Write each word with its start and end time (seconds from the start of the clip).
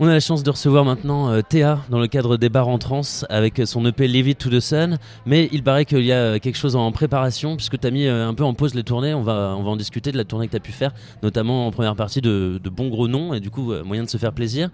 On 0.00 0.06
a 0.06 0.12
la 0.12 0.20
chance 0.20 0.44
de 0.44 0.50
recevoir 0.50 0.84
maintenant 0.84 1.28
euh, 1.28 1.40
Théa 1.42 1.80
dans 1.90 1.98
le 1.98 2.06
cadre 2.06 2.36
des 2.36 2.48
bars 2.48 2.68
en 2.68 2.78
trans 2.78 3.00
avec 3.30 3.60
son 3.64 3.84
EP 3.84 4.06
Leave 4.06 4.28
It 4.28 4.38
to 4.38 4.48
the 4.48 4.60
Sun. 4.60 4.96
Mais 5.26 5.48
il 5.50 5.64
paraît 5.64 5.84
qu'il 5.84 6.04
y 6.04 6.12
a 6.12 6.18
euh, 6.18 6.38
quelque 6.38 6.54
chose 6.54 6.76
en 6.76 6.92
préparation 6.92 7.56
puisque 7.56 7.80
tu 7.80 7.84
as 7.84 7.90
mis 7.90 8.06
euh, 8.06 8.28
un 8.28 8.32
peu 8.32 8.44
en 8.44 8.54
pause 8.54 8.76
les 8.76 8.84
tournées. 8.84 9.12
On 9.12 9.22
va, 9.22 9.56
on 9.58 9.64
va 9.64 9.70
en 9.70 9.76
discuter 9.76 10.12
de 10.12 10.16
la 10.16 10.22
tournée 10.22 10.46
que 10.46 10.52
tu 10.52 10.56
as 10.56 10.60
pu 10.60 10.70
faire, 10.70 10.92
notamment 11.24 11.66
en 11.66 11.72
première 11.72 11.96
partie 11.96 12.20
de, 12.20 12.60
de 12.62 12.70
bons 12.70 12.90
gros 12.90 13.08
noms 13.08 13.34
et 13.34 13.40
du 13.40 13.50
coup, 13.50 13.72
moyen 13.84 14.04
de 14.04 14.08
se 14.08 14.18
faire 14.18 14.32
plaisir. 14.32 14.70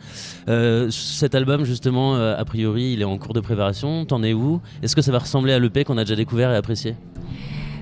cet 0.90 1.34
album, 1.34 1.64
justement, 1.64 2.16
a 2.16 2.44
priori, 2.44 2.92
il 2.92 3.00
est 3.00 3.06
en 3.06 3.16
cours 3.16 3.32
de 3.32 3.40
préparation. 3.40 4.04
T'en 4.04 4.22
es 4.22 4.34
où? 4.34 4.60
Est-ce 4.82 4.94
que 4.94 5.00
ça 5.00 5.10
va 5.10 5.20
ressembler 5.20 5.54
à 5.54 5.58
l'EP 5.58 5.84
qu'on 5.84 5.96
a 5.96 6.04
déjà 6.04 6.16
découvert 6.16 6.52
et 6.52 6.56
apprécié? 6.56 6.96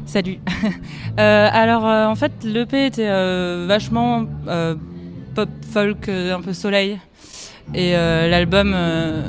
Salut. 0.07 0.39
alors, 1.17 1.83
en 1.83 2.15
fait, 2.15 2.33
l'EP 2.45 2.87
était 2.87 3.09
vachement 3.67 4.27
pop 5.35 5.49
folk, 5.73 6.09
un 6.09 6.41
peu 6.41 6.53
soleil. 6.53 7.01
Et 7.75 7.97
euh, 7.97 8.29
l'album, 8.29 8.73
euh, 8.75 9.23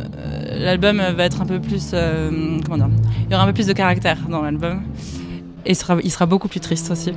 l'album 0.60 1.02
va 1.02 1.24
être 1.24 1.42
un 1.42 1.46
peu 1.46 1.60
plus, 1.60 1.92
euh, 1.94 2.60
comment 2.66 2.88
dire, 2.88 2.90
il 3.26 3.32
y 3.32 3.36
aura 3.36 3.44
un 3.44 3.48
peu 3.48 3.54
plus 3.54 3.68
de 3.68 3.74
caractère 3.74 4.18
dans 4.30 4.42
l'album. 4.42 4.82
Et 5.66 5.72
il 5.72 6.12
sera, 6.12 6.26
beaucoup 6.26 6.50
plus 6.50 6.60
triste 6.60 6.92
aussi. 6.92 7.14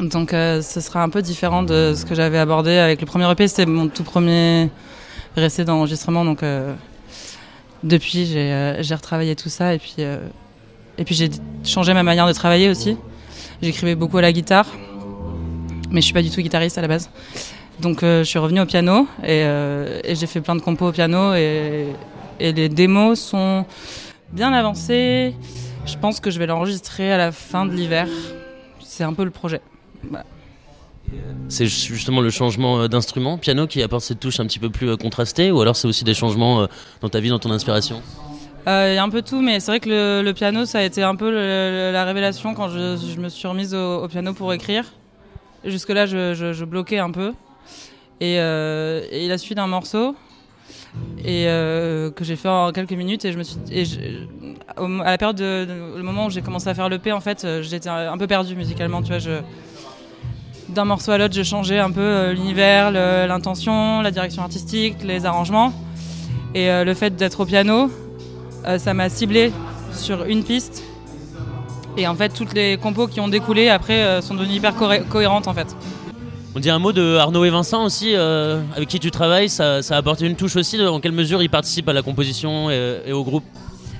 Donc 0.00 0.30
ce 0.30 0.80
sera 0.80 1.02
un 1.02 1.08
peu 1.08 1.22
différent 1.22 1.62
de 1.62 1.94
ce 1.96 2.04
que 2.04 2.14
j'avais 2.14 2.38
abordé 2.38 2.76
avec 2.76 3.00
le 3.00 3.06
premier 3.06 3.30
EP. 3.30 3.48
C'était 3.48 3.64
mon 3.64 3.88
tout 3.88 4.04
premier 4.04 4.68
récit 5.34 5.64
d'enregistrement. 5.64 6.26
Donc 6.26 6.44
depuis, 7.82 8.26
j'ai 8.26 8.94
retravaillé 8.94 9.34
tout 9.34 9.48
ça. 9.48 9.72
Et 9.72 9.78
puis, 9.78 9.94
et 10.98 11.04
puis 11.04 11.14
j'ai 11.14 11.30
changé 11.64 11.94
ma 11.94 12.02
manière 12.02 12.26
de 12.26 12.34
travailler 12.34 12.68
aussi. 12.68 12.98
J'écrivais 13.62 13.94
beaucoup 13.94 14.18
à 14.18 14.22
la 14.22 14.32
guitare. 14.32 14.66
Mais 15.90 16.02
je 16.02 16.04
suis 16.04 16.14
pas 16.14 16.22
du 16.22 16.30
tout 16.30 16.42
guitariste 16.42 16.76
à 16.76 16.82
la 16.82 16.88
base. 16.88 17.08
Donc 17.80 18.02
euh, 18.02 18.24
je 18.24 18.28
suis 18.28 18.38
revenue 18.38 18.60
au 18.60 18.66
piano 18.66 19.06
euh, 19.22 20.00
et, 20.02 20.14
j'ai 20.16 20.26
fait 20.26 20.40
plein 20.40 20.56
de 20.56 20.60
compos 20.60 20.88
au 20.88 20.92
piano 20.92 21.34
et, 21.34 21.86
les 22.40 22.68
démos 22.68 23.18
sont 23.18 23.64
bien 24.32 24.52
avancées. 24.52 25.34
Je 25.86 25.96
pense 25.96 26.20
que 26.20 26.30
je 26.30 26.38
vais 26.38 26.46
l'enregistrer 26.46 27.12
à 27.12 27.16
la 27.16 27.32
fin 27.32 27.66
de 27.66 27.72
l'hiver. 27.72 28.08
C'est 28.80 29.04
un 29.04 29.12
peu 29.12 29.24
le 29.24 29.30
projet. 29.30 29.60
C'est 31.48 31.66
justement 31.66 32.20
le 32.20 32.30
changement 32.30 32.80
euh, 32.80 32.88
d'instrument, 32.88 33.38
piano, 33.38 33.66
qui 33.66 33.82
apporte 33.82 34.04
cette 34.04 34.20
touche 34.20 34.38
un 34.38 34.46
petit 34.46 34.58
peu 34.58 34.70
plus 34.70 34.96
contrastée, 34.96 35.50
ou 35.50 35.60
alors 35.60 35.74
c'est 35.74 35.88
aussi 35.88 36.04
des 36.04 36.14
changements 36.14 36.68
dans 37.00 37.08
ta 37.08 37.18
vie, 37.18 37.30
dans 37.30 37.38
ton 37.38 37.50
inspiration? 37.50 38.02
Il 38.66 38.94
y 38.94 38.98
a 38.98 39.02
un 39.02 39.08
peu 39.08 39.22
tout, 39.22 39.40
mais 39.40 39.60
c'est 39.60 39.70
vrai 39.70 39.80
que 39.80 40.20
le, 40.22 40.32
piano, 40.32 40.66
ça 40.66 40.80
a 40.80 40.82
été 40.82 41.02
un 41.02 41.16
peu 41.16 41.30
la 41.30 42.04
révélation 42.04 42.54
quand 42.54 42.68
je, 42.68 43.18
me 43.18 43.30
suis 43.30 43.48
remise 43.48 43.74
au, 43.74 44.06
piano 44.08 44.34
pour 44.34 44.52
écrire. 44.52 44.84
Jusque-là, 45.64 46.04
je, 46.04 46.64
bloquais 46.64 46.98
un 46.98 47.10
peu. 47.10 47.32
Euh, 48.22 49.06
et, 49.10 49.24
il 49.24 49.32
a 49.32 49.38
suivi 49.38 49.54
d'un 49.54 49.66
morceau 49.66 50.16
et 51.24 51.44
euh, 51.46 52.10
que 52.10 52.24
j'ai 52.24 52.34
fait 52.34 52.48
en 52.48 52.72
quelques 52.72 52.92
minutes 52.92 53.24
et 53.24 53.32
je 53.32 53.38
me 53.38 53.44
suis 53.44 53.58
à 54.76 55.10
la 55.10 55.18
période 55.18 55.36
de, 55.36 55.66
le 55.96 56.02
moment 56.02 56.26
où 56.26 56.30
j'ai 56.30 56.42
commencé 56.42 56.68
à 56.68 56.74
faire 56.74 56.88
le 56.88 56.98
P 56.98 57.12
en 57.12 57.20
fait 57.20 57.44
euh, 57.44 57.62
j'étais 57.62 57.88
un 57.88 58.16
peu 58.18 58.26
perdu 58.26 58.56
musicalement 58.56 59.02
tu 59.02 59.12
vois 59.12 59.42
d'un 60.68 60.84
morceau 60.84 61.12
à 61.12 61.18
l'autre 61.18 61.34
je 61.34 61.42
changeais 61.42 61.78
un 61.78 61.90
peu 61.92 62.32
l'univers 62.32 62.90
l'intention 62.90 64.02
la 64.02 64.10
direction 64.10 64.42
artistique 64.42 64.96
les 65.04 65.24
arrangements. 65.24 65.72
Et 66.54 66.68
le 66.84 66.94
fait 66.94 67.14
d'être 67.14 67.40
au 67.40 67.46
piano 67.46 67.90
ça 68.78 68.94
m'a 68.94 69.08
ciblé 69.08 69.52
sur 69.92 70.24
une 70.24 70.42
piste. 70.42 70.82
Et 71.96 72.06
en 72.06 72.14
fait 72.14 72.30
toutes 72.30 72.54
les 72.54 72.76
compos 72.78 73.06
qui 73.06 73.20
ont 73.20 73.28
découlé 73.28 73.68
après 73.68 74.20
sont 74.22 74.34
devenues 74.34 74.54
hyper 74.54 74.74
cohérentes 75.08 75.46
en 75.46 75.54
fait 75.54 75.74
on 76.54 76.60
dit 76.60 76.70
un 76.70 76.78
mot 76.78 76.92
de 76.92 77.16
Arnaud 77.16 77.44
et 77.44 77.50
Vincent 77.50 77.84
aussi, 77.84 78.14
euh, 78.14 78.60
avec 78.74 78.88
qui 78.88 78.98
tu 78.98 79.10
travailles. 79.10 79.48
Ça, 79.48 79.76
a 79.76 79.96
apporté 79.96 80.26
une 80.26 80.36
touche 80.36 80.56
aussi. 80.56 80.80
en 80.84 81.00
quelle 81.00 81.12
mesure 81.12 81.42
ils 81.42 81.50
participent 81.50 81.88
à 81.88 81.92
la 81.92 82.02
composition 82.02 82.70
et, 82.70 83.12
au 83.12 83.24
groupe 83.24 83.44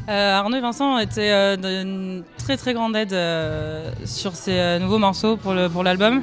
euh, 0.09 0.39
Arnaud 0.39 0.57
et 0.57 0.61
Vincent 0.61 0.99
étaient 0.99 1.31
euh, 1.31 1.57
d'une 1.57 2.23
très 2.39 2.57
très 2.57 2.73
grande 2.73 2.97
aide 2.97 3.15
sur 4.07 4.35
ces 4.35 4.79
nouveaux 4.81 4.99
morceaux 4.99 5.37
pour 5.37 5.83
l'album. 5.83 6.23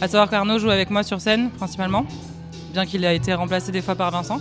À 0.00 0.08
savoir 0.08 0.28
qu'Arnaud 0.28 0.58
joue 0.58 0.70
avec 0.70 0.90
moi 0.90 1.02
sur 1.02 1.20
scène 1.20 1.50
principalement, 1.50 2.04
bien 2.72 2.84
qu'il 2.84 3.06
a 3.06 3.12
été 3.14 3.32
remplacé 3.32 3.72
des 3.72 3.80
fois 3.80 3.94
par 3.94 4.10
Vincent. 4.10 4.38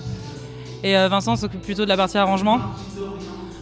Et 0.83 0.93
Vincent 1.07 1.35
s'occupe 1.35 1.61
plutôt 1.61 1.83
de 1.83 1.89
la 1.89 1.97
partie 1.97 2.17
arrangement. 2.17 2.59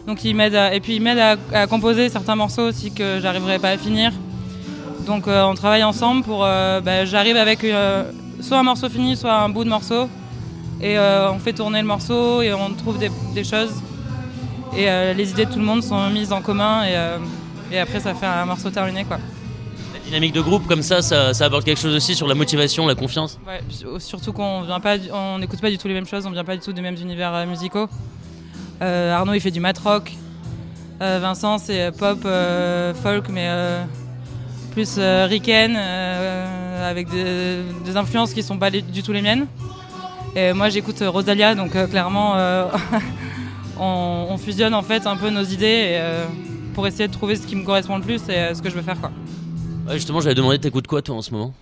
Donc 0.06 0.24
il 0.24 0.34
m'aide 0.34 0.58
et 0.72 0.80
puis 0.80 0.96
il 0.96 1.02
m'aide 1.02 1.18
à, 1.18 1.36
à, 1.52 1.66
composer 1.66 2.08
certains 2.08 2.34
morceaux 2.34 2.62
aussi 2.62 2.90
que 2.90 3.20
j'arriverai 3.20 3.58
pas 3.58 3.68
à 3.68 3.78
finir. 3.78 4.12
Donc 5.06 5.26
euh, 5.26 5.42
on 5.44 5.54
travaille 5.54 5.84
ensemble 5.84 6.22
pour. 6.24 6.44
Euh, 6.44 6.80
bah, 6.80 7.04
j'arrive 7.04 7.36
avec 7.36 7.64
euh, 7.64 8.10
soit 8.40 8.58
un 8.58 8.62
morceau 8.62 8.88
fini, 8.88 9.16
soit 9.16 9.34
un 9.34 9.48
bout 9.48 9.64
de 9.64 9.68
morceau. 9.68 10.08
Et 10.82 10.98
on 10.98 11.38
fait 11.38 11.52
tourner 11.52 11.82
le 11.82 11.86
morceau 11.86 12.40
et 12.40 12.54
on 12.54 12.72
trouve 12.72 12.98
des, 12.98 13.44
choses. 13.44 13.70
Et 14.74 14.86
les 15.14 15.30
idées 15.30 15.44
de 15.44 15.52
tout 15.52 15.58
le 15.58 15.64
monde 15.66 15.82
sont 15.82 16.08
mises 16.08 16.32
en 16.32 16.40
commun 16.40 16.84
et, 17.70 17.78
après 17.78 18.00
ça 18.00 18.14
fait 18.14 18.24
un 18.24 18.46
morceau 18.46 18.70
terminé. 18.70 19.04
Quoi. 19.04 19.18
La 19.92 20.00
dynamique 20.00 20.32
de 20.32 20.40
groupe 20.40 20.66
comme 20.66 20.80
ça, 20.80 21.02
ça, 21.02 21.44
apporte 21.44 21.64
quelque 21.64 21.82
chose 21.82 21.94
aussi 21.94 22.14
sur 22.14 22.26
la 22.26 22.34
motivation, 22.34 22.86
la 22.86 22.94
confiance? 22.94 23.38
Ouais, 23.46 23.60
surtout 23.98 24.32
qu'on 24.32 24.64
n'écoute 25.38 25.60
pas 25.60 25.68
du 25.68 25.76
tout 25.76 25.86
les 25.86 25.92
mêmes 25.92 26.06
choses, 26.06 26.24
on 26.24 26.30
vient 26.30 26.44
pas 26.44 26.56
du 26.56 26.62
tout 26.62 26.72
des 26.72 26.80
mêmes 26.80 26.96
univers 26.96 27.46
musicaux. 27.46 27.90
Arnaud 28.80 29.34
il 29.34 29.40
fait 29.42 29.50
du 29.50 29.60
mat 29.60 29.76
rock, 29.76 30.12
Vincent 30.98 31.58
c'est 31.58 31.94
pop, 31.94 32.26
folk, 33.02 33.28
mais 33.28 33.50
plus 34.70 34.96
euh, 34.98 35.26
ricaine, 35.26 35.76
euh, 35.76 36.90
avec 36.90 37.08
des, 37.08 37.96
influences 37.96 38.32
qui 38.32 38.42
sont 38.42 38.58
pas 38.58 38.70
du 38.70 39.02
tout 39.02 39.12
les 39.12 39.22
miennes. 39.22 39.46
Et 40.36 40.52
moi 40.52 40.68
j'écoute 40.68 41.02
Rosalia, 41.04 41.54
donc 41.54 41.74
euh, 41.74 41.86
clairement 41.86 42.36
on, 43.80 44.36
fusionne 44.38 44.74
en 44.74 44.82
fait 44.82 45.06
un 45.06 45.16
peu 45.16 45.30
nos 45.30 45.42
idées 45.42 46.00
pour 46.74 46.86
essayer 46.86 47.08
de 47.08 47.12
trouver 47.12 47.34
ce 47.34 47.46
qui 47.46 47.56
me 47.56 47.64
correspond 47.64 47.96
le 47.96 48.02
plus 48.02 48.22
et 48.28 48.54
ce 48.54 48.62
que 48.62 48.70
je 48.70 48.76
veux 48.76 48.82
faire 48.82 49.00
quoi. 49.00 49.10
justement 49.92 50.20
j'avais 50.20 50.36
demandé 50.36 50.58
t'écoutes 50.58 50.86
quoi 50.86 51.02
toi 51.02 51.16
en 51.16 51.22
ce 51.22 51.32
moment? 51.32 51.52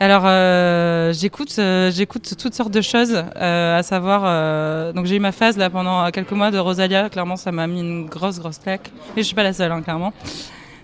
Alors 0.00 0.24
j'écoute 1.12 1.60
j'écoute 1.90 2.34
toutes 2.36 2.54
sortes 2.54 2.72
de 2.72 2.80
choses 2.80 3.14
à 3.36 3.82
savoir 3.84 4.92
donc 4.92 5.06
j'ai 5.06 5.16
eu 5.16 5.20
ma 5.20 5.32
phase 5.32 5.56
là 5.56 5.70
pendant 5.70 6.10
quelques 6.10 6.32
mois 6.32 6.50
de 6.50 6.58
Rosalia 6.58 7.08
clairement 7.10 7.36
ça 7.36 7.52
m'a 7.52 7.68
mis 7.68 7.80
une 7.80 8.06
grosse 8.06 8.40
grosse 8.40 8.58
claque 8.58 8.90
et 9.16 9.22
je 9.22 9.26
suis 9.26 9.36
pas 9.36 9.44
la 9.44 9.52
seule 9.52 9.70
hein, 9.70 9.82
clairement 9.82 10.12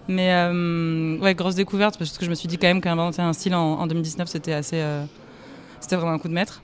mais 0.09 0.33
euh, 0.33 1.19
ouais, 1.19 1.35
grosse 1.35 1.55
découverte 1.55 1.99
parce 1.99 2.17
que 2.17 2.25
je 2.25 2.31
me 2.31 2.35
suis 2.35 2.49
dit 2.49 2.57
quand 2.57 2.67
même 2.67 2.81
qu'inventer 2.81 3.21
un 3.21 3.35
style 3.35 3.55
en, 3.55 3.87
2019 3.87 4.27
c'était 4.27 4.55
assez. 4.55 4.81
Euh, 4.81 5.05
c'était 5.81 5.97
vraiment 5.97 6.13
un 6.13 6.19
coup 6.19 6.29
de 6.29 6.33
maître. 6.33 6.63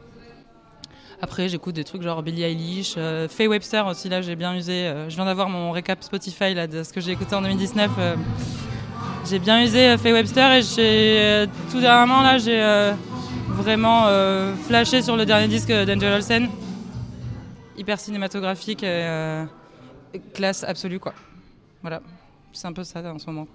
Après, 1.21 1.49
j'écoute 1.49 1.75
des 1.75 1.85
trucs 1.85 2.03
genre 2.03 2.23
Billie 2.23 2.43
Eilish, 2.43 2.95
euh, 2.97 3.29
Faye 3.29 3.47
Webster 3.47 3.87
aussi, 3.87 4.09
là 4.09 4.23
j'ai 4.23 4.35
bien 4.35 4.55
usé. 4.55 4.91
je 5.09 5.15
viens 5.15 5.27
d'avoir 5.27 5.49
mon 5.49 5.71
récap 5.71 6.03
Spotify 6.03 6.55
là, 6.55 6.67
de 6.67 6.83
ce 6.83 6.93
que 6.93 7.01
j'ai 7.01 7.13
écouté 7.13 7.35
en 7.35 7.43
2019. 7.43 7.91
j'ai 9.29 9.39
bien 9.39 9.63
usé 9.63 9.97
Faye 9.99 10.13
Webster 10.13 10.53
et 10.53 10.63
j'ai 10.63 11.47
tout 11.71 11.81
dernièrement 11.81 12.23
là 12.23 12.39
j'ai 12.39 12.93
vraiment 13.49 14.09
flashé 14.67 15.03
sur 15.03 15.17
le 15.17 15.25
dernier 15.27 15.49
disque 15.49 15.71
d'Angel 15.71 16.15
Olsen. 16.15 16.49
Hyper 17.77 18.01
cinématographique 18.01 18.83
et 18.83 19.47
classe 20.35 20.65
absolue 20.65 20.99
quoi. 20.99 21.15
Voilà 21.83 22.01
c'est 22.55 22.69
un 22.69 22.73
peu 22.73 22.85
ça 22.85 23.01
en 23.01 23.19
ce 23.19 23.27
moment. 23.27 23.47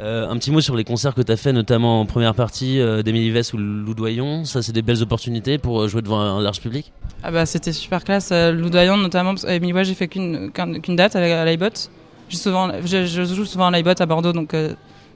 Euh, 0.00 0.28
un 0.28 0.36
petit 0.38 0.50
mot 0.50 0.60
sur 0.60 0.76
les 0.76 0.84
concerts 0.84 1.14
que 1.14 1.20
tu 1.20 1.30
as 1.30 1.36
fait, 1.36 1.52
notamment 1.52 2.00
en 2.00 2.06
première 2.06 2.34
partie 2.34 2.80
euh, 2.80 3.02
d'Emilie 3.02 3.30
Vess 3.30 3.52
ou 3.52 3.58
Loudoyon. 3.58 4.44
Ça, 4.44 4.62
c'est 4.62 4.72
des 4.72 4.82
belles 4.82 5.02
opportunités 5.02 5.58
pour 5.58 5.82
euh, 5.82 5.88
jouer 5.88 6.00
devant 6.00 6.20
un 6.20 6.40
large 6.40 6.60
public? 6.60 6.92
Ah 7.22 7.30
bah, 7.30 7.44
C'était 7.44 7.72
super 7.72 8.02
classe. 8.02 8.32
Loudoyon, 8.32 8.96
notamment, 8.96 9.34
Emilie 9.46 9.72
Vess, 9.72 9.88
j'ai 9.88 9.94
fait 9.94 10.08
qu'une 10.08 10.50
date 10.88 11.16
à 11.16 11.44
l'iBot. 11.44 11.90
Je, 12.30 13.06
je, 13.06 13.24
joue 13.24 13.44
souvent 13.44 13.66
à 13.66 13.70
l'iBot 13.70 14.00
à 14.00 14.06
Bordeaux, 14.06 14.32
donc 14.32 14.54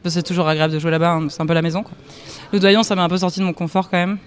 c'est 0.05 0.23
toujours 0.23 0.49
agréable 0.49 0.75
de 0.75 0.79
jouer 0.79 0.91
là-bas. 0.91 1.13
Hein. 1.13 1.29
c'est 1.31 1.41
un 1.41 1.47
peu 1.47 1.55
la 1.55 1.63
maison. 1.63 1.83
Quoi. 1.83 1.93
Loudoyon, 2.53 2.83
ça 2.83 2.95
m'a 2.95 3.05
un 3.05 3.09
peu 3.09 3.19
sorti 3.19 3.41
de 3.41 3.45
mon 3.45 3.55
confort 3.55 3.89
quand 3.89 3.97
même. 3.97 4.19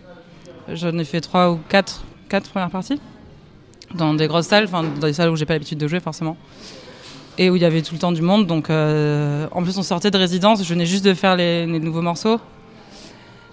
J'en 0.74 0.98
ai 0.98 1.06
fait 1.06 1.22
trois 1.22 1.52
ou 1.52 1.60
quatre, 1.70 2.04
quatre 2.30 2.50
premières 2.50 2.72
parties 2.72 3.00
dans 3.94 4.14
des 4.16 4.28
grosses 4.28 4.48
salles, 4.48 4.68
dans 4.70 4.84
des 4.84 5.14
salles 5.14 5.30
où 5.30 5.36
j'ai 5.36 5.46
pas 5.46 5.54
l'habitude 5.54 5.78
de 5.78 5.88
jouer 5.88 6.00
forcément 6.00 6.36
et 7.38 7.50
où 7.50 7.56
il 7.56 7.62
y 7.62 7.66
avait 7.66 7.82
tout 7.82 7.94
le 7.94 8.00
temps 8.00 8.12
du 8.12 8.22
monde. 8.22 8.48
Donc, 8.48 8.70
euh, 8.70 9.48
en 9.52 9.64
plus, 9.64 9.78
on 9.78 9.84
sortait 9.84 10.12
de 10.12 10.18
résidence, 10.18 10.64
je 10.64 10.70
venais 10.70 10.86
juste 10.86 11.06
de 11.06 11.14
faire 11.14 11.36
les, 11.36 11.66
nouveaux 11.66 12.02
morceaux. 12.02 12.40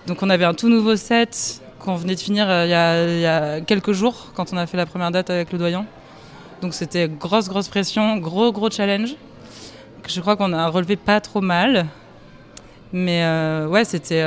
Donc, 0.07 0.23
on 0.23 0.31
avait 0.31 0.45
un 0.45 0.55
tout 0.55 0.69
nouveau 0.69 0.97
set 0.97 1.61
qu'on 1.79 1.97
venait 1.97 2.15
de 2.15 2.21
finir 2.21 2.49
euh, 2.49 2.65
il, 2.65 3.21
y 3.21 3.27
a, 3.27 3.61
quelques 3.61 3.93
jours 3.93 4.33
quand 4.35 4.53
on 4.53 4.57
a 4.57 4.67
fait 4.67 4.77
la 4.77 4.87
première 4.87 5.11
date 5.11 5.31
avec 5.31 5.53
le 5.53 5.59
doyen. 5.59 5.87
Donc, 6.63 6.75
c'était 6.75 7.09
grosse, 7.09 7.49
grosse 7.49 7.69
pression, 7.69 8.17
gros, 8.17 8.53
gros 8.53 8.71
challenge. 8.71 9.17
Je 10.07 10.21
crois 10.21 10.37
qu'on 10.37 10.53
a 10.53 10.69
relevé 10.69 10.97
pas 10.97 11.21
trop 11.21 11.41
mal. 11.41 11.87
Mais 12.93 13.25
euh, 13.25 13.67
ouais, 13.67 13.85
c'était 13.85 14.25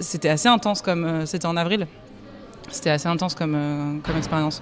c'était 0.00 0.30
assez 0.30 0.48
intense 0.48 0.80
comme. 0.80 1.26
c'était 1.26 1.46
en 1.46 1.58
avril. 1.58 1.86
C'était 2.70 2.88
assez 2.88 3.08
intense 3.08 3.34
comme, 3.34 4.00
comme 4.02 4.16
expérience. 4.16 4.60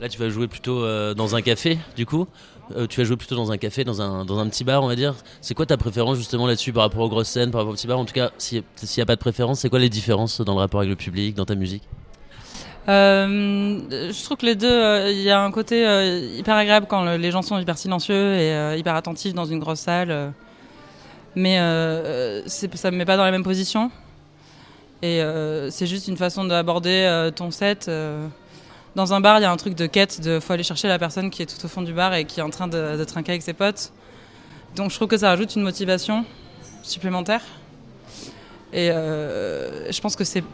Là, 0.00 0.08
tu 0.08 0.18
vas 0.18 0.30
jouer 0.30 0.48
plutôt 0.48 0.84
dans 1.14 1.36
un 1.36 1.42
café, 1.42 1.78
du 1.96 2.06
coup. 2.06 2.26
Euh, 2.76 2.86
tu 2.86 3.00
as 3.00 3.04
joué 3.04 3.16
plutôt 3.16 3.34
dans 3.34 3.50
un 3.50 3.58
café, 3.58 3.84
dans 3.84 4.00
un, 4.00 4.24
dans 4.24 4.38
un 4.38 4.48
petit 4.48 4.64
bar, 4.64 4.82
on 4.82 4.86
va 4.86 4.96
dire. 4.96 5.14
C'est 5.40 5.54
quoi 5.54 5.66
ta 5.66 5.76
préférence 5.76 6.18
justement 6.18 6.46
là-dessus 6.46 6.72
par 6.72 6.84
rapport 6.84 7.00
aux 7.00 7.08
grosses 7.08 7.28
scènes, 7.28 7.50
par 7.50 7.60
rapport 7.60 7.72
au 7.72 7.76
petit 7.76 7.86
bar? 7.86 7.98
En 7.98 8.04
tout 8.04 8.14
cas, 8.14 8.30
s'il 8.38 8.62
n'y 8.96 9.02
a 9.02 9.06
pas 9.06 9.16
de 9.16 9.20
préférence, 9.20 9.60
c'est 9.60 9.68
quoi 9.68 9.78
les 9.78 9.88
différences 9.88 10.40
dans 10.40 10.54
le 10.54 10.60
rapport 10.60 10.80
avec 10.80 10.90
le 10.90 10.96
public, 10.96 11.34
dans 11.34 11.44
ta 11.44 11.54
musique? 11.54 11.82
Je 12.86 14.24
trouve 14.24 14.36
que 14.36 14.46
les 14.46 14.56
deux, 14.56 15.10
il 15.10 15.22
y 15.22 15.30
a 15.30 15.40
un 15.40 15.50
côté 15.50 15.80
hyper 16.36 16.56
agréable 16.56 16.86
quand 16.88 17.16
les 17.16 17.30
gens 17.30 17.42
sont 17.42 17.58
hyper 17.58 17.78
silencieux 17.78 18.34
et 18.34 18.78
hyper 18.78 18.94
attentifs 18.94 19.34
dans 19.34 19.44
une 19.44 19.58
grosse 19.58 19.80
salle. 19.80 20.32
mais 21.36 21.56
ça 22.46 22.90
me 22.90 22.96
met 22.96 23.04
pas 23.04 23.16
dans 23.16 23.24
la 23.24 23.30
même 23.30 23.44
position. 23.44 23.90
Et 25.02 25.22
c'est 25.68 25.86
juste 25.86 26.08
une 26.08 26.16
façon 26.16 26.44
d'aborder 26.44 27.30
ton 27.36 27.50
set 27.50 27.90
dans 28.96 29.14
un 29.14 29.20
bar, 29.20 29.38
il 29.38 29.42
y 29.42 29.44
a 29.44 29.50
un 29.50 29.56
truc 29.56 29.74
de 29.74 29.86
quête, 29.86 30.20
de 30.20 30.40
faut 30.40 30.52
aller 30.52 30.62
chercher 30.62 30.88
la 30.88 30.98
personne 30.98 31.30
qui 31.30 31.42
est 31.42 31.46
tout 31.46 31.64
au 31.64 31.68
fond 31.68 31.82
du 31.82 31.92
bar 31.92 32.14
et 32.14 32.24
qui 32.24 32.40
est 32.40 32.42
en 32.42 32.50
train 32.50 32.68
de, 32.68 33.04
trinquer 33.04 33.32
avec 33.32 33.42
ses 33.42 33.52
potes. 33.52 33.92
Donc 34.76 34.90
je 34.90 34.96
trouve 34.96 35.08
que 35.08 35.16
ça 35.16 35.28
rajoute 35.28 35.54
une 35.56 35.62
motivation 35.62 36.24
supplémentaire. 36.82 37.42
Et 38.72 38.90
euh, 38.90 39.90
je 39.90 40.00
pense 40.00 40.16
que 40.16 40.24
c'est 40.24 40.44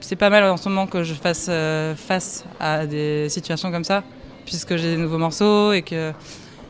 c'est 0.00 0.16
pas 0.16 0.30
mal 0.30 0.44
en 0.44 0.56
ce 0.56 0.68
moment 0.68 0.86
que 0.86 1.04
je 1.04 1.14
fasse 1.14 1.46
euh, 1.48 1.94
face 1.94 2.44
à 2.58 2.86
des 2.86 3.28
situations 3.28 3.70
comme 3.70 3.84
ça, 3.84 4.02
puisque 4.44 4.76
j'ai 4.76 4.96
des 4.96 5.00
nouveaux 5.00 5.18
morceaux 5.18 5.72
et 5.72 5.82
que 5.82 6.12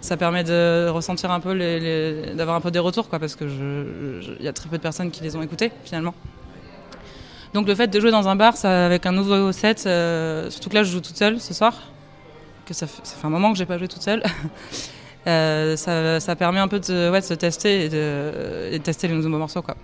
ça 0.03 0.17
permet 0.17 0.45
de 0.45 0.89
ressentir 0.91 1.31
un 1.31 1.41
peu, 1.41 1.57
d'avoir 2.35 2.57
un 2.57 2.61
peu 2.61 2.71
des 2.71 2.79
retours, 2.79 3.09
quoi, 3.09 3.19
parce 3.19 3.35
que 3.35 3.45
il 4.39 4.45
y 4.45 4.49
a 4.49 4.53
très 4.53 4.69
peu 4.69 4.77
de 4.77 4.83
personnes 4.83 5.11
qui 5.11 5.23
les 5.23 5.35
ont 5.35 5.43
écoutés 5.43 5.73
finalement. 5.85 6.15
Donc 7.55 7.67
le 7.69 7.75
fait 7.75 7.89
de 7.89 8.01
jouer 8.01 8.11
dans 8.11 8.29
un 8.29 8.37
bar 8.37 8.57
ça, 8.57 8.87
avec 8.87 9.05
un 9.05 9.13
nouveau 9.13 9.53
set, 9.53 9.85
euh, 9.87 10.49
surtout 10.51 10.71
que 10.71 10.75
là 10.75 10.83
je 10.85 10.93
joue 10.93 11.01
toute 11.01 11.17
seule 11.17 11.39
ce 11.39 11.53
soir, 11.53 11.75
que 12.65 12.73
ça 12.73 12.87
fait, 12.87 13.03
un 13.23 13.31
moment 13.31 13.53
que 13.53 13.59
j'ai 13.59 13.67
pas 13.67 13.77
joué 13.77 13.89
toute 13.89 14.03
seule, 14.03 14.23
euh, 15.27 15.77
ça, 15.77 16.37
permet 16.37 16.61
un 16.61 16.69
peu 16.69 16.81
de, 16.81 17.11
ouais, 17.11 17.21
de 17.21 17.27
se 17.27 17.35
tester 17.35 17.85
et 17.85 17.89
de, 17.91 18.79
tester 18.79 19.07
les 19.07 19.15
nouveaux 19.15 19.29
morceaux. 19.29 19.61
Quoi. 19.61 19.77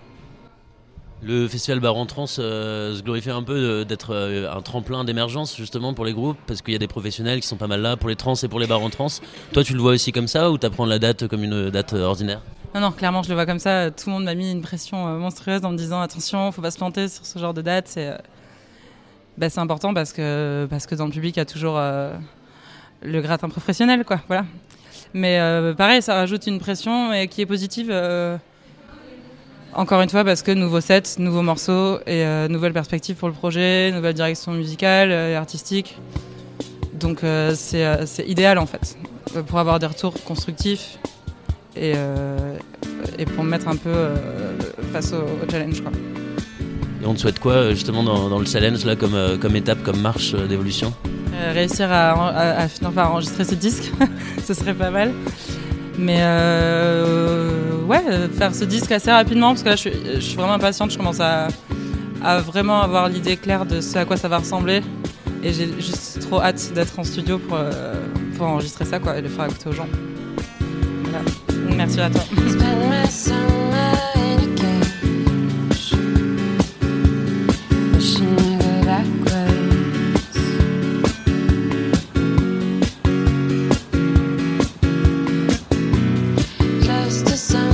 Le 1.20 1.46
festival 1.48 1.80
Bar 1.80 1.96
en 1.96 2.06
Trans 2.06 2.26
euh, 2.38 2.96
se 2.96 3.02
glorifie 3.02 3.30
un 3.30 3.42
peu 3.42 3.84
d'être 3.84 4.14
un 4.14 4.62
tremplin 4.62 5.04
d'émergence 5.04 5.56
justement 5.56 5.92
pour 5.92 6.04
les 6.04 6.14
groupes 6.14 6.38
parce 6.46 6.62
qu'il 6.62 6.72
y 6.72 6.76
a 6.76 6.78
des 6.78 6.86
professionnels 6.86 7.40
qui 7.40 7.48
sont 7.48 7.56
pas 7.56 7.66
mal 7.66 7.82
là 7.82 7.96
pour 7.96 8.08
les 8.08 8.16
trans 8.16 8.34
et 8.34 8.48
pour 8.48 8.60
les 8.60 8.66
bars 8.66 8.80
en 8.80 8.88
trans. 8.88 9.08
Toi 9.52 9.64
tu 9.64 9.74
le 9.74 9.80
vois 9.80 9.92
aussi 9.92 10.12
comme 10.12 10.28
ça 10.28 10.50
ou 10.50 10.56
tu 10.58 10.64
apprends 10.64 10.86
la 10.86 11.00
date 11.00 11.26
comme 11.26 11.42
une 11.42 11.70
date 11.70 11.92
ordinaire? 11.92 12.40
Non, 12.74 12.82
non, 12.82 12.92
clairement, 12.92 13.22
je 13.22 13.30
le 13.30 13.34
vois 13.34 13.46
comme 13.46 13.58
ça. 13.58 13.90
Tout 13.90 14.08
le 14.08 14.12
monde 14.12 14.24
m'a 14.24 14.34
mis 14.34 14.52
une 14.52 14.60
pression 14.60 15.08
euh, 15.08 15.18
monstrueuse 15.18 15.64
en 15.64 15.70
me 15.70 15.76
disant 15.76 16.00
attention, 16.00 16.52
faut 16.52 16.60
pas 16.60 16.70
se 16.70 16.76
planter 16.76 17.08
sur 17.08 17.24
ce 17.24 17.38
genre 17.38 17.54
de 17.54 17.62
date. 17.62 17.88
C'est 17.88 18.08
euh, 18.08 18.16
bah, 19.38 19.46
important 19.56 19.94
parce 19.94 20.12
que, 20.12 20.66
parce 20.68 20.86
que 20.86 20.94
dans 20.94 21.06
le 21.06 21.10
public, 21.10 21.36
il 21.36 21.38
y 21.38 21.42
a 21.42 21.46
toujours 21.46 21.76
euh, 21.78 22.14
le 23.02 23.20
gratin 23.22 23.48
professionnel, 23.48 24.04
quoi. 24.04 24.20
Voilà. 24.28 24.44
Mais 25.14 25.38
pareil, 25.78 26.02
ça 26.02 26.14
rajoute 26.16 26.46
une 26.46 26.58
pression 26.58 27.12
qui 27.30 27.40
est 27.40 27.46
positive. 27.46 27.90
encore 29.72 30.02
une 30.02 30.10
fois, 30.10 30.22
parce 30.22 30.42
que 30.42 30.50
nouveau 30.50 30.82
set, 30.82 31.16
nouveaux 31.18 31.40
morceaux 31.40 31.98
et 32.06 32.26
nouvelles 32.50 32.74
perspectives 32.74 33.16
pour 33.16 33.28
le 33.28 33.34
projet, 33.34 33.90
nouvelle 33.90 34.12
direction 34.12 34.52
musicale 34.52 35.10
et 35.10 35.34
artistique. 35.34 35.96
Donc 36.92 37.20
c'est 37.54 38.26
idéal 38.26 38.58
en 38.58 38.66
fait 38.66 38.98
pour 39.46 39.58
avoir 39.58 39.78
des 39.78 39.86
retours 39.86 40.12
constructifs 40.24 40.98
et, 41.78 41.92
euh, 41.96 42.56
et 43.18 43.24
pour 43.24 43.44
me 43.44 43.50
mettre 43.50 43.68
un 43.68 43.76
peu 43.76 43.90
euh, 43.90 44.16
face 44.92 45.12
au, 45.12 45.50
challenge. 45.50 45.80
Quoi. 45.80 45.92
Et 47.02 47.06
on 47.06 47.14
te 47.14 47.20
souhaite 47.20 47.38
quoi 47.38 47.52
euh, 47.52 47.70
justement 47.70 48.02
dans, 48.02 48.38
le 48.38 48.46
challenge 48.46 48.84
là, 48.84 48.96
comme, 48.96 49.38
comme 49.40 49.56
étape, 49.56 49.82
comme 49.82 50.00
marche 50.00 50.34
d'évolution? 50.34 50.92
Réussir 51.52 51.88
à, 51.92 52.66
finir 52.68 52.90
par 52.90 53.12
enregistrer 53.12 53.44
ce 53.44 53.54
disque, 53.54 53.92
ce 54.44 54.54
serait 54.54 54.74
pas 54.74 54.90
mal. 54.90 55.12
Mais 55.96 56.20
ouais, 57.86 58.02
faire 58.36 58.54
ce 58.54 58.64
disque 58.64 58.90
assez 58.90 59.10
rapidement 59.10 59.50
parce 59.50 59.62
que 59.62 59.68
là 59.68 59.76
je 59.76 59.80
suis, 59.80 59.92
je 60.16 60.20
suis 60.20 60.36
vraiment 60.36 60.54
impatiente, 60.54 60.90
je 60.90 60.98
commence 60.98 61.20
à, 61.20 61.48
à 62.24 62.38
vraiment 62.40 62.82
avoir 62.82 63.08
l'idée 63.08 63.36
claire 63.36 63.66
de 63.66 63.80
ce 63.80 63.98
à 63.98 64.04
quoi 64.04 64.16
ça 64.16 64.28
va 64.28 64.38
ressembler. 64.38 64.82
Et 65.44 65.52
j'ai 65.52 65.68
juste 65.78 66.20
trop 66.22 66.40
hâte 66.40 66.72
d'être 66.74 66.98
en 66.98 67.04
studio 67.04 67.38
pour, 67.38 67.58
pour 68.36 68.46
enregistrer 68.46 68.84
ça 68.84 68.98
quoi, 68.98 69.16
et 69.16 69.22
le 69.22 69.28
faire 69.28 69.46
écouter 69.46 69.68
aux 69.68 69.72
gens. 69.72 69.88
Merci 71.76 72.00
à 72.00 72.10
toi. 72.10 72.22
just 87.38 87.67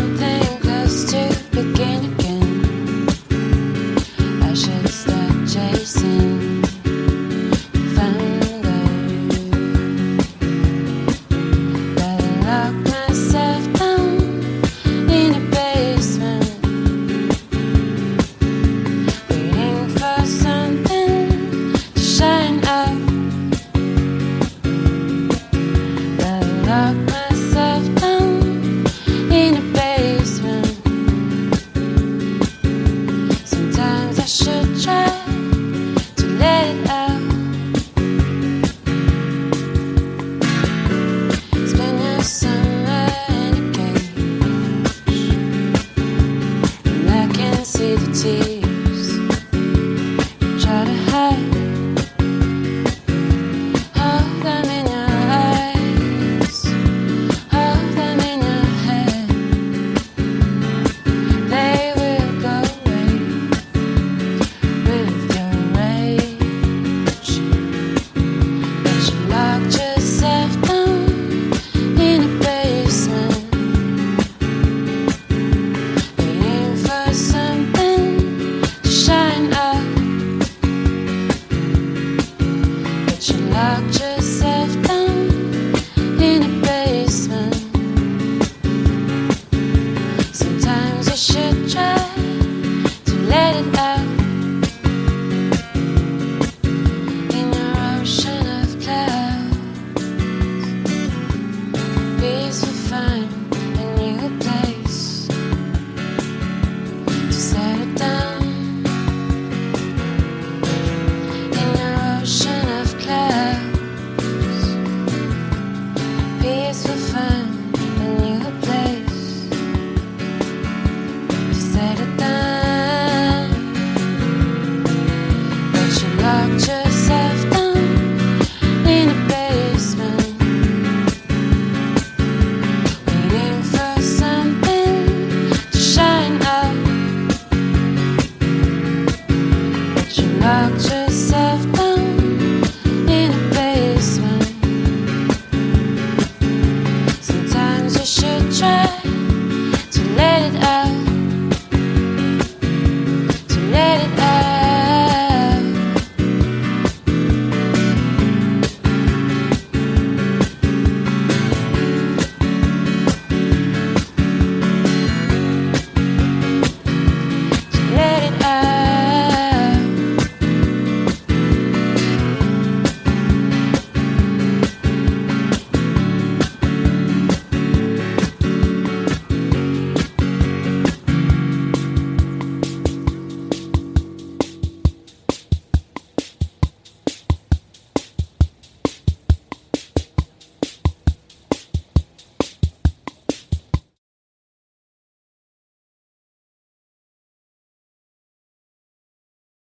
about 140.54 140.93